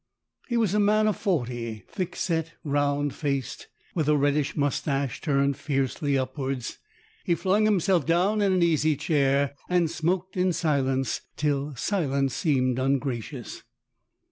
[0.47, 5.57] He was a man of forty, thick set, round faced, with a reddish moustache turned
[5.57, 6.79] fiercely upwards.
[7.23, 12.79] He flung himself down in an easy chair, and smoked in silence till silence seemed
[12.79, 13.61] ungracious.